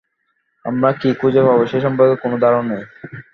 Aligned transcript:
আমরা 0.65 0.89
কী 0.99 1.09
খুঁজে 1.19 1.41
পাব 1.47 1.59
সে 1.71 1.77
সম্পর্কে 1.85 2.15
কোন 2.23 2.31
ধারণা 2.43 2.65
নেই। 2.71 2.83